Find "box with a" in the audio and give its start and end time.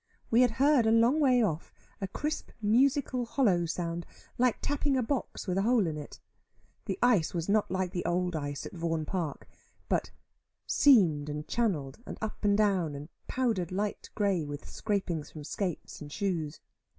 5.03-5.61